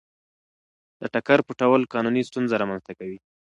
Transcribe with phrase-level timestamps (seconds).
[1.01, 3.17] د ټکر پټول قانوني ستونزه رامنځته کوي.